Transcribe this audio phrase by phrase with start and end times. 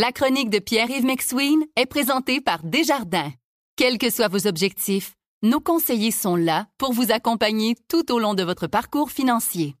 [0.00, 3.32] La chronique de Pierre-Yves McSween est présentée par Desjardins.
[3.74, 8.34] Quels que soient vos objectifs, nos conseillers sont là pour vous accompagner tout au long
[8.34, 9.74] de votre parcours financier.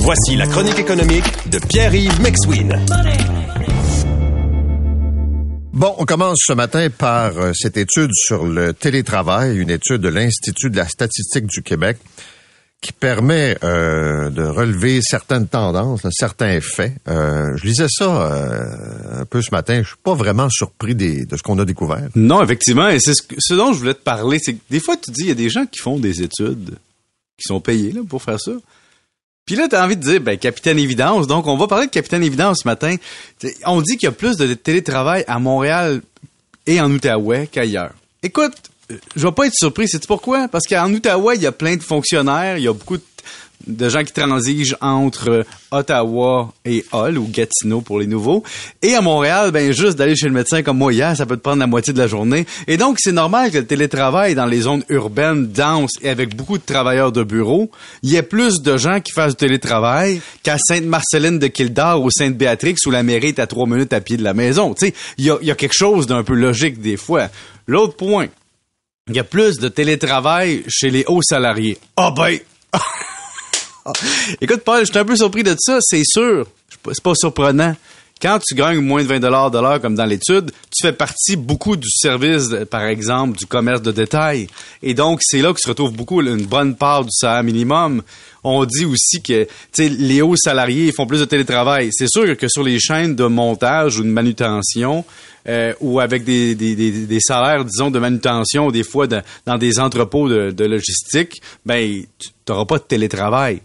[0.00, 2.84] Voici la chronique économique de Pierre-Yves McSween.
[5.72, 10.08] Bon, on commence ce matin par euh, cette étude sur le télétravail, une étude de
[10.08, 11.96] l'Institut de la statistique du Québec
[12.80, 16.94] qui permet euh, de relever certaines tendances, certains faits.
[17.08, 19.82] Euh, je lisais ça euh, un peu ce matin.
[19.82, 22.08] Je suis pas vraiment surpris des, de ce qu'on a découvert.
[22.14, 22.88] Non, effectivement.
[22.88, 24.38] Et c'est ce, ce, dont je voulais te parler.
[24.42, 26.78] C'est que des fois, tu dis, il y a des gens qui font des études,
[27.36, 28.52] qui sont payés là, pour faire ça.
[29.44, 31.26] Puis là, tu as envie de dire, ben, Capitaine Évidence.
[31.26, 32.96] Donc, on va parler de Capitaine Évidence ce matin.
[33.66, 36.00] On dit qu'il y a plus de télétravail à Montréal
[36.66, 37.92] et en Outaouais qu'ailleurs.
[38.22, 38.69] Écoute,
[39.16, 39.88] je vais pas être surpris.
[39.88, 40.48] C'est pourquoi?
[40.48, 42.96] Parce qu'en Outaouais, il y a plein de fonctionnaires, il y a beaucoup
[43.66, 48.42] de, gens qui transigent entre Ottawa et Hull ou Gatineau pour les nouveaux.
[48.80, 51.42] Et à Montréal, ben juste d'aller chez le médecin comme moi hier, ça peut te
[51.42, 52.46] prendre la moitié de la journée.
[52.66, 56.56] Et donc c'est normal que le télétravail dans les zones urbaines denses et avec beaucoup
[56.56, 57.70] de travailleurs de bureau,
[58.02, 62.10] il y ait plus de gens qui fassent du télétravail qu'à Sainte-Marceline de Kildare ou
[62.10, 64.74] Sainte-Béatrix où la mairie est à trois minutes à pied de la maison.
[64.74, 67.28] Tu sais, il y y a quelque chose d'un peu logique des fois.
[67.66, 68.26] L'autre point,
[69.10, 71.78] il y a plus de télétravail chez les hauts salariés.
[71.96, 72.38] Ah ben!
[74.40, 76.46] Écoute, Paul, je suis un peu surpris de ça, c'est sûr.
[76.86, 77.74] C'est pas surprenant.
[78.20, 81.36] Quand tu gagnes moins de 20 dollars de l'heure, comme dans l'étude, tu fais partie
[81.36, 84.46] beaucoup du service, par exemple, du commerce de détail.
[84.82, 88.02] Et donc, c'est là que se retrouve beaucoup une bonne part du salaire minimum.
[88.44, 89.46] On dit aussi que
[89.78, 91.88] les hauts salariés font plus de télétravail.
[91.92, 95.04] C'est sûr que sur les chaînes de montage ou de manutention,
[95.48, 100.28] euh, ou avec des, des, des, salaires, disons, de manutention, des fois dans des entrepôts
[100.28, 103.62] de, de logistique, ben, tu n'auras pas de télétravail.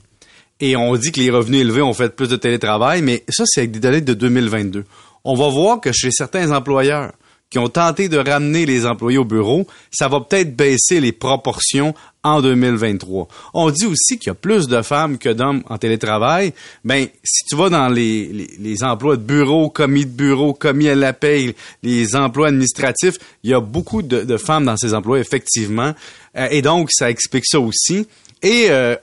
[0.59, 3.61] Et on dit que les revenus élevés ont fait plus de télétravail, mais ça, c'est
[3.61, 4.85] avec des données de 2022.
[5.23, 7.11] On va voir que chez certains employeurs
[7.49, 11.93] qui ont tenté de ramener les employés au bureau, ça va peut-être baisser les proportions
[12.23, 13.27] en 2023.
[13.53, 16.53] On dit aussi qu'il y a plus de femmes que d'hommes en télétravail.
[16.83, 20.95] Ben, si tu vas dans les, les, emplois de bureau, commis de bureau, commis à
[20.95, 25.19] la paye, les emplois administratifs, il y a beaucoup de, de femmes dans ces emplois,
[25.19, 25.93] effectivement.
[26.35, 28.07] Euh, et donc, ça explique ça aussi.
[28.41, 28.95] Et euh,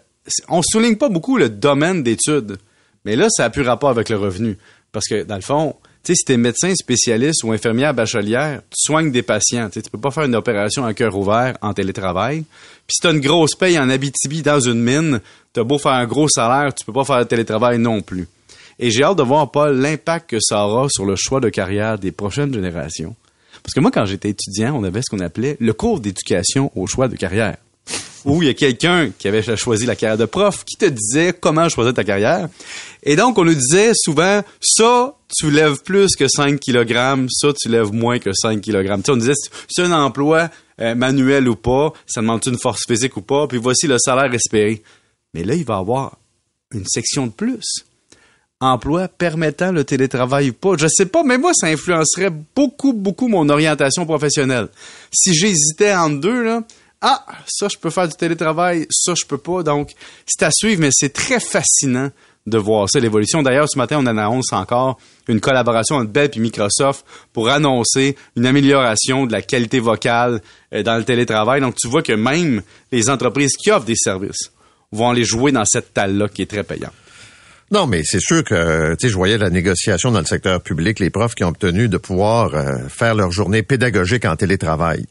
[0.48, 2.58] on souligne pas beaucoup le domaine d'études,
[3.04, 4.56] mais là, ça a plus rapport avec le revenu.
[4.92, 5.74] Parce que, dans le fond,
[6.04, 9.70] tu sais, si médecin spécialiste ou infirmière bachelière, tu soignes des patients.
[9.70, 12.44] Tu peux pas faire une opération à cœur ouvert en télétravail.
[12.86, 15.20] Puis si t'as une grosse paye en Abitibi dans une mine,
[15.52, 18.28] t'as beau faire un gros salaire, tu peux pas faire le télétravail non plus.
[18.78, 21.98] Et j'ai hâte de voir, Paul, l'impact que ça aura sur le choix de carrière
[21.98, 23.14] des prochaines générations.
[23.62, 26.88] Parce que moi, quand j'étais étudiant, on avait ce qu'on appelait le cours d'éducation au
[26.88, 27.56] choix de carrière
[28.24, 31.32] où il y a quelqu'un qui avait choisi la carrière de prof qui te disait
[31.38, 32.48] comment choisir ta carrière.
[33.02, 37.68] Et donc, on nous disait souvent, ça, tu lèves plus que 5 kg, ça, tu
[37.68, 38.96] lèves moins que 5 kg.
[38.96, 39.32] Tu sais, on disait,
[39.68, 40.50] c'est un emploi
[40.80, 44.32] euh, manuel ou pas, ça demande une force physique ou pas, puis voici le salaire
[44.32, 44.82] espéré.
[45.34, 46.18] Mais là, il va y avoir
[46.72, 47.84] une section de plus.
[48.60, 50.76] Emploi permettant le télétravail ou pas.
[50.78, 54.68] Je sais pas, mais moi, ça influencerait beaucoup, beaucoup mon orientation professionnelle.
[55.12, 56.62] Si j'hésitais entre deux, là,
[57.02, 59.64] ah, ça, je peux faire du télétravail, ça, je peux pas.
[59.64, 59.90] Donc,
[60.24, 62.10] c'est à suivre, mais c'est très fascinant
[62.46, 63.42] de voir ça, l'évolution.
[63.42, 64.98] D'ailleurs, ce matin, on annonce encore
[65.28, 70.40] une collaboration entre Bell et Microsoft pour annoncer une amélioration de la qualité vocale
[70.72, 71.60] euh, dans le télétravail.
[71.60, 72.62] Donc, tu vois que même
[72.92, 74.52] les entreprises qui offrent des services
[74.92, 76.92] vont aller jouer dans cette talle-là qui est très payante.
[77.72, 81.00] Non, mais c'est sûr que, tu sais, je voyais la négociation dans le secteur public,
[81.00, 85.06] les profs qui ont obtenu de pouvoir euh, faire leur journée pédagogique en télétravail.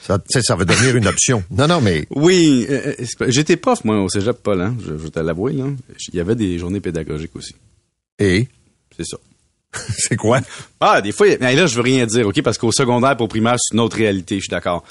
[0.00, 1.42] Ça, ça va devenir une option.
[1.50, 2.06] Non, non, mais...
[2.10, 5.64] Oui, euh, euh, j'étais prof, moi, au cégep Paul, hein, je, je te l'avouer, là.
[6.12, 7.54] Il y avait des journées pédagogiques aussi.
[8.18, 8.46] Et?
[8.96, 9.16] C'est ça.
[9.96, 10.40] c'est quoi?
[10.80, 12.42] Ah, des fois, mais là, je veux rien dire, OK?
[12.42, 14.84] Parce qu'au secondaire, pour primaire, c'est une autre réalité, je suis d'accord.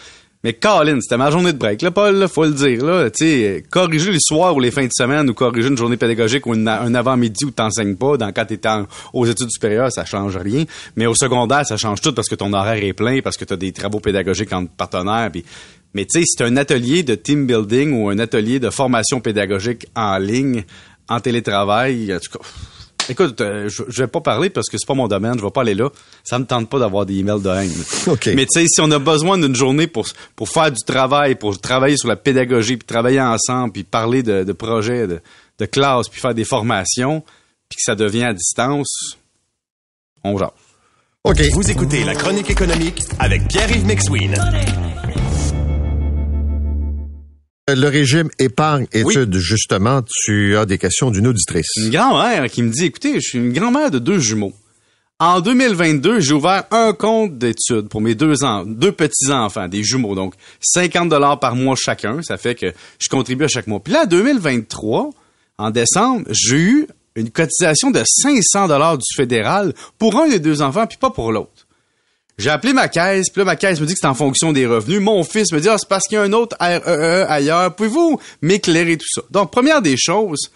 [0.45, 3.09] Mais Colin, c'était ma journée de break, là, Paul, là, faut le dire, là.
[3.09, 6.45] Tu sais, corriger les soirs ou les fins de semaine ou corriger une journée pédagogique
[6.45, 8.59] ou un avant-midi où t'enseignes pas, dans quand t'es
[9.11, 10.65] aux études supérieures, ça change rien.
[10.97, 13.55] Mais au secondaire, ça change tout parce que ton horaire est plein, parce que t'as
[13.55, 15.31] des travaux pédagogiques entre partenaires,
[15.95, 19.87] mais tu sais, c'est un atelier de team building ou un atelier de formation pédagogique
[19.95, 20.63] en ligne,
[21.09, 22.45] en télétravail, en tout cas,
[23.09, 25.51] Écoute, euh, je, je vais pas parler parce que c'est pas mon domaine, je vais
[25.51, 25.89] pas aller là.
[26.23, 27.71] Ça me tente pas d'avoir des emails de haine.
[28.35, 31.59] Mais tu sais, si on a besoin d'une journée pour pour faire du travail, pour
[31.59, 35.21] travailler sur la pédagogie, puis travailler ensemble, puis parler de, de projets, de,
[35.59, 37.23] de classe, puis faire des formations,
[37.69, 39.17] puis que ça devient à distance,
[40.23, 40.49] on jase.
[41.23, 41.41] OK.
[41.53, 44.35] Vous écoutez la chronique économique avec Pierre-Yves McSween.
[47.67, 51.65] Le régime épargne étude, justement, tu as des questions d'une auditrice.
[51.77, 54.53] Une grand-mère qui me dit, écoutez, je suis une grand-mère de deux jumeaux.
[55.17, 60.13] En 2022, j'ai ouvert un compte d'études pour mes deux, en- deux petits-enfants, des jumeaux.
[60.13, 62.21] Donc, 50 dollars par mois chacun.
[62.21, 62.67] Ça fait que
[62.99, 63.79] je contribue à chaque mois.
[63.79, 65.09] Puis là, en 2023,
[65.57, 70.61] en décembre, j'ai eu une cotisation de 500 dollars du fédéral pour un des deux
[70.61, 71.54] enfants, puis pas pour l'autre.
[72.37, 74.65] J'ai appelé ma caisse, puis là, ma caisse me dit que c'est en fonction des
[74.65, 74.99] revenus.
[74.99, 77.73] Mon fils me dit, ah, c'est parce qu'il y a un autre REE ailleurs.
[77.75, 79.21] Pouvez-vous m'éclairer tout ça?
[79.31, 80.51] Donc, première des choses,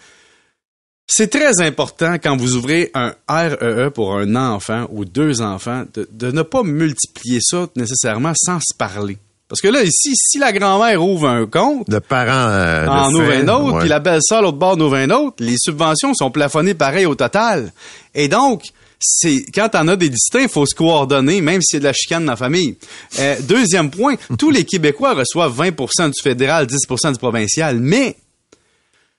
[1.06, 6.06] c'est très important quand vous ouvrez un REE pour un enfant ou deux enfants de,
[6.12, 9.18] de ne pas multiplier ça nécessairement sans se parler.
[9.50, 13.32] Parce que là, ici, si la grand-mère ouvre un compte, Le parent euh, en ouvre
[13.32, 17.04] un autre, puis la belle-sœur, l'autre bord, ouvre un autre, les subventions sont plafonnées pareil
[17.04, 17.72] au total.
[18.14, 18.62] Et donc,
[19.00, 21.84] c'est quand t'en as des distincts, il faut se coordonner, même s'il y a de
[21.86, 22.76] la chicane dans la famille.
[23.18, 28.16] Euh, deuxième point, tous les Québécois reçoivent 20% du fédéral, 10% du provincial, mais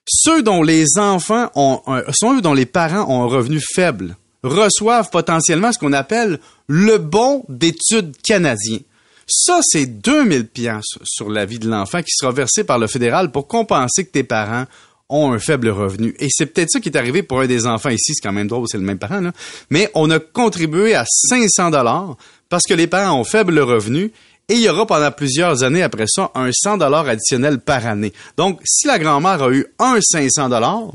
[0.07, 5.09] ceux dont les enfants ont, un- ceux dont les parents ont un revenu faible reçoivent
[5.11, 8.79] potentiellement ce qu'on appelle le bon d'études canadien.
[9.27, 13.31] Ça, c'est 2000 pièces sur la vie de l'enfant qui sera versé par le fédéral
[13.31, 14.65] pour compenser que tes parents
[15.11, 16.15] ont un faible revenu.
[16.19, 18.47] Et c'est peut-être ça qui est arrivé pour un des enfants ici, c'est quand même
[18.47, 19.21] drôle, c'est le même parent.
[19.69, 22.15] Mais on a contribué à 500 dollars
[22.49, 24.11] parce que les parents ont faible revenu
[24.49, 28.13] et il y aura pendant plusieurs années après ça un 100 dollars additionnel par année.
[28.37, 30.91] Donc, si la grand-mère a eu un 500 dollars,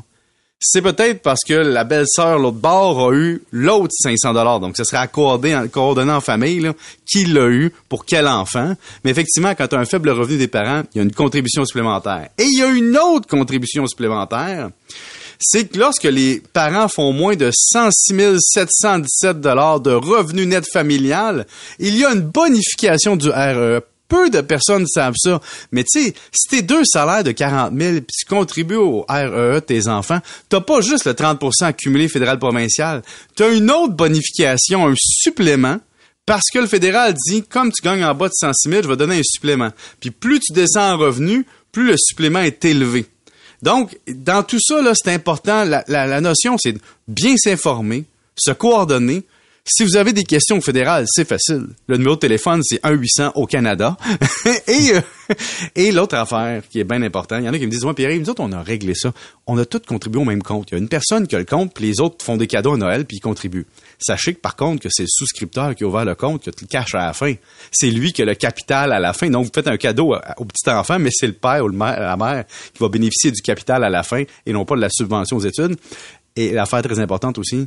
[0.58, 4.58] c'est peut-être parce que la belle-sœur, l'autre bord, a eu l'autre 500 dollars.
[4.60, 6.72] Donc, ce serait accordé, en- coordonné en famille, là,
[7.10, 8.74] qui l'a eu, pour quel enfant.
[9.04, 11.64] Mais effectivement, quand tu as un faible revenu des parents, il y a une contribution
[11.66, 12.28] supplémentaire.
[12.38, 14.70] Et il y a une autre contribution supplémentaire.
[15.38, 21.46] C'est que lorsque les parents font moins de 106 717 dollars de revenus net familial,
[21.78, 23.82] il y a une bonification du RE.
[24.08, 25.40] Peu de personnes savent ça.
[25.72, 29.54] Mais tu sais, si t'es deux salaires de 40 000 puis tu contribues au REE
[29.56, 33.02] de tes enfants, t'as pas juste le 30% accumulé fédéral-provincial.
[33.34, 35.78] T'as une autre bonification, un supplément,
[36.24, 38.96] parce que le fédéral dit, comme tu gagnes en bas de 106 000, je vais
[38.96, 39.70] donner un supplément.
[40.00, 43.06] Puis plus tu descends en revenu, plus le supplément est élevé.
[43.62, 45.64] Donc, dans tout ça, là, c'est important.
[45.64, 46.76] La, la- la notion, c'est
[47.08, 48.04] bien s'informer,
[48.36, 49.24] se coordonner.
[49.68, 51.66] Si vous avez des questions fédérales, c'est facile.
[51.88, 53.96] Le numéro de téléphone, c'est 1-800 au Canada.
[54.68, 55.00] et euh,
[55.74, 57.92] et l'autre affaire qui est bien important, il y en a qui me disent, ouais,
[57.92, 59.12] Pierre, nous autres, on a réglé ça.
[59.48, 60.70] On a tous contribué au même compte.
[60.70, 62.74] Il y a une personne qui a le compte, puis les autres font des cadeaux
[62.74, 63.66] à Noël, puis ils contribuent.
[63.98, 66.52] Sachez que, par contre, que c'est le souscripteur qui a ouvert le compte, qui a
[66.60, 67.34] le cash à la fin.
[67.72, 69.28] C'est lui qui a le capital à la fin.
[69.30, 72.44] Donc, vous faites un cadeau au petit enfant, mais c'est le père ou la mère
[72.72, 75.44] qui va bénéficier du capital à la fin et non pas de la subvention aux
[75.44, 75.76] études.
[76.36, 77.66] Et l'affaire très importante aussi,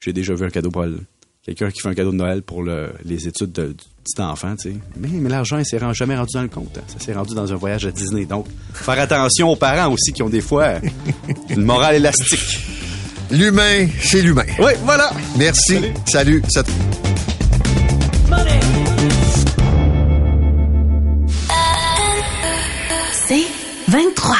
[0.00, 0.98] j'ai déjà vu un cadeau pour elle.
[1.46, 4.54] Quelqu'un qui fait un cadeau de Noël pour le- les études de- du petit enfant,
[4.56, 4.76] tu sais.
[4.96, 6.76] Mais, mais l'argent, il s'est jamais rendu dans le compte.
[6.76, 6.82] hein.
[6.88, 8.24] Ça s'est rendu dans un voyage à Disney.
[8.24, 10.74] Donc, faire attention aux parents aussi qui ont des fois
[11.50, 12.58] une morale élastique.
[13.30, 14.44] L'humain, c'est l'humain.
[14.58, 15.12] Oui, voilà.
[15.36, 15.78] Merci.
[16.06, 16.42] Salut.
[16.48, 16.62] Ça-
[23.28, 23.44] C'est
[23.88, 24.36] 23.